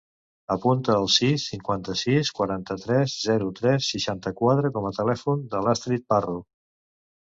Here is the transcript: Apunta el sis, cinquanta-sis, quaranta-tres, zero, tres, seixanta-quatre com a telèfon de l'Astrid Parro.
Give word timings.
Apunta 0.53 0.93
el 1.01 1.03
sis, 1.15 1.43
cinquanta-sis, 1.51 2.31
quaranta-tres, 2.39 3.13
zero, 3.27 3.51
tres, 3.61 3.91
seixanta-quatre 3.95 4.73
com 4.79 4.89
a 4.91 4.93
telèfon 5.01 5.45
de 5.53 5.63
l'Astrid 5.67 6.09
Parro. 6.15 6.39